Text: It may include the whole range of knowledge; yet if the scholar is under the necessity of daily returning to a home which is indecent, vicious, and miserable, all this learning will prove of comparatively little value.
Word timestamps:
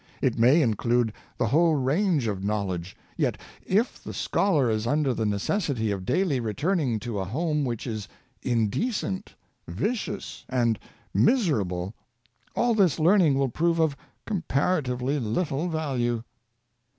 It 0.19 0.39
may 0.39 0.63
include 0.63 1.13
the 1.37 1.45
whole 1.45 1.75
range 1.75 2.25
of 2.25 2.43
knowledge; 2.43 2.97
yet 3.17 3.37
if 3.67 4.03
the 4.03 4.15
scholar 4.15 4.67
is 4.67 4.87
under 4.87 5.13
the 5.13 5.27
necessity 5.27 5.91
of 5.91 6.07
daily 6.07 6.39
returning 6.39 6.99
to 7.01 7.19
a 7.19 7.23
home 7.25 7.65
which 7.65 7.85
is 7.85 8.07
indecent, 8.41 9.35
vicious, 9.67 10.43
and 10.49 10.79
miserable, 11.13 11.93
all 12.55 12.73
this 12.73 12.97
learning 12.97 13.35
will 13.37 13.49
prove 13.49 13.77
of 13.79 13.95
comparatively 14.25 15.19
little 15.19 15.69
value. 15.69 16.23